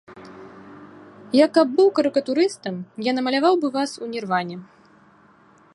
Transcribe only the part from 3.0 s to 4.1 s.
я намаляваў бы вас